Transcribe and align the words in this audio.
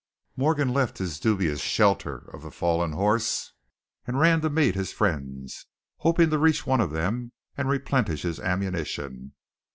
Morgan 0.35 0.69
left 0.69 0.97
his 0.97 1.19
dubious 1.19 1.61
shelter 1.61 2.27
of 2.33 2.41
the 2.41 2.49
fallen 2.49 2.93
horse 2.93 3.53
and 4.07 4.19
ran 4.19 4.41
to 4.41 4.49
meet 4.49 4.73
his 4.73 4.91
friends, 4.91 5.67
hoping 5.97 6.31
to 6.31 6.39
reach 6.39 6.65
one 6.65 6.81
of 6.81 6.89
them 6.89 7.33
and 7.55 7.69
replenish 7.69 8.23
his 8.23 8.39
ammunition. 8.39 9.33